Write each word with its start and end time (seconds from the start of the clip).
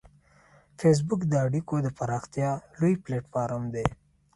فېسبوک 0.79 1.21
د 1.27 1.33
اړیکو 1.45 1.75
د 1.81 1.87
پراختیا 1.97 2.51
لوی 2.79 2.93
پلیټ 3.03 3.25
فارم 3.33 3.63
دی 3.73 3.87